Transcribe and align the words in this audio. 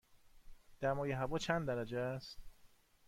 دمای 0.81 1.11
هوا 1.11 1.37
چند 1.37 1.67
درجه 1.67 1.97
است؟ 1.99 2.37